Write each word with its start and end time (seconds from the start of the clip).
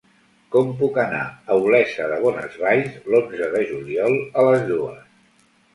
Com 0.53 0.71
puc 0.79 0.97
anar 1.03 1.19
a 1.25 1.59
Olesa 1.65 2.09
de 2.13 2.17
Bonesvalls 2.25 2.99
l'onze 3.13 3.53
de 3.55 3.65
juliol 3.75 4.21
a 4.45 4.49
les 4.51 4.71
dues? 4.73 5.11